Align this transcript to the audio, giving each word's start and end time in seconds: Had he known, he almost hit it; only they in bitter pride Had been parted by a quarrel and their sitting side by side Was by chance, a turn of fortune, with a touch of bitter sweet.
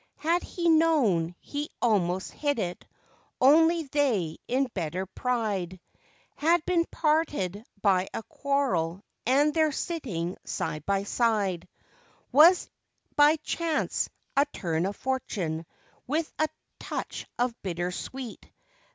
Had 0.17 0.41
he 0.41 0.67
known, 0.67 1.35
he 1.39 1.69
almost 1.79 2.31
hit 2.31 2.57
it; 2.57 2.87
only 3.39 3.83
they 3.83 4.39
in 4.47 4.65
bitter 4.73 5.05
pride 5.05 5.79
Had 6.37 6.65
been 6.65 6.85
parted 6.89 7.63
by 7.83 8.07
a 8.11 8.23
quarrel 8.23 9.03
and 9.27 9.53
their 9.53 9.71
sitting 9.71 10.37
side 10.43 10.87
by 10.87 11.03
side 11.03 11.67
Was 12.31 12.67
by 13.15 13.35
chance, 13.43 14.09
a 14.35 14.47
turn 14.51 14.87
of 14.87 14.95
fortune, 14.95 15.67
with 16.07 16.33
a 16.39 16.47
touch 16.79 17.27
of 17.37 17.53
bitter 17.61 17.91
sweet. 17.91 18.49